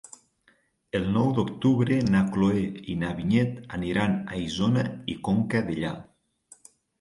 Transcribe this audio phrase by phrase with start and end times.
[0.99, 2.63] El nou d'octubre na Cloè
[2.93, 5.95] i na Vinyet aniran a Isona i Conca Dellà.